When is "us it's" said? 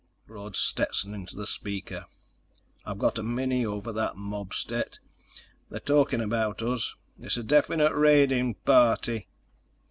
6.63-7.37